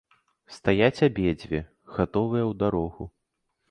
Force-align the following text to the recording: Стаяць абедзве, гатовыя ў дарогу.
Стаяць 0.55 1.03
абедзве, 1.09 1.59
гатовыя 1.99 2.43
ў 2.49 2.53
дарогу. 2.67 3.03